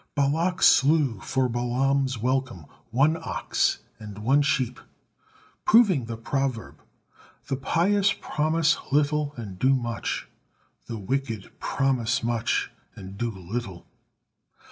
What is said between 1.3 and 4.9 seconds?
Balaam's welcome one ox and one sheep,